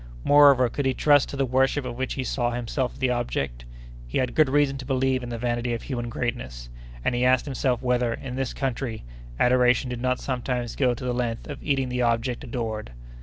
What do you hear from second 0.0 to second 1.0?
Moreover, could he